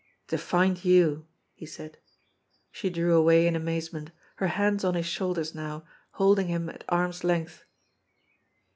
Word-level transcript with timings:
"To 0.29 0.37
find 0.39 0.83
you," 0.83 1.27
he 1.53 1.67
said. 1.67 1.99
She 2.71 2.89
drew 2.89 3.13
away 3.13 3.45
in 3.45 3.55
amazement, 3.55 4.09
her 4.37 4.47
hands 4.47 4.83
on 4.83 4.95
his 4.95 5.05
shoulders 5.05 5.53
now, 5.53 5.83
holding 6.13 6.47
him 6.47 6.69
at 6.69 6.83
arms' 6.89 7.23
length. 7.23 7.65